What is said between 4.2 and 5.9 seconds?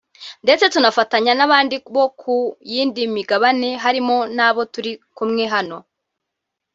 n’abo turi kumwe hano